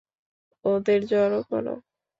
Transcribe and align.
ওদের 0.65 0.99
জড়ো 1.07 1.41
করো। 1.49 1.73